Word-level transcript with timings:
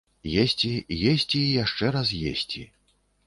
Есці, 0.43 0.71
есці 1.09 1.39
і 1.41 1.51
яшчэ 1.63 1.93
раз 1.99 2.15
есці. 2.33 2.65